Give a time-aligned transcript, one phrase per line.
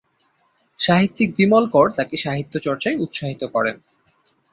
[0.79, 3.75] সাহিত্যিক বিমল কর তাঁকে সাহিত্যচর্চায় উৎসাহিত করেন।